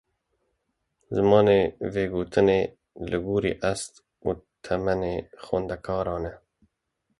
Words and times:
Zimanê 1.15 1.61
vegotinê 1.93 2.61
li 3.09 3.17
gorî 3.25 3.53
ast 3.71 3.93
û 4.27 4.29
temenê 4.65 5.15
xwendekaran 5.45 6.23
e? 6.31 6.33